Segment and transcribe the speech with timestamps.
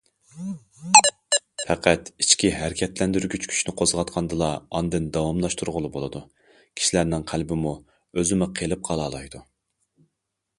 [1.65, 6.23] پەقەت ئىچكى ھەرىكەتلەندۈرگۈچ كۈچنى قوزغاتقاندىلا، ئاندىن داۋاملاشتۇرغىلى بولىدۇ،
[6.81, 7.77] كىشىلەرنىڭ قەلبىمۇ،
[8.21, 9.43] ئۆزىمۇ قېلىپ قالالايدۇ.